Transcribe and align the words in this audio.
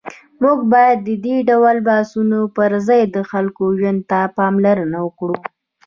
موږ 0.41 0.59
باید 0.73 0.97
د 1.07 1.09
دې 1.25 1.35
ډول 1.49 1.77
بحثونو 1.87 2.39
پر 2.55 2.71
ځای 2.87 3.01
د 3.15 3.17
خلکو 3.31 3.63
ژوند 3.79 3.99
ته 4.11 4.19
پاملرنه 4.37 4.97
وکړو. 5.05 5.37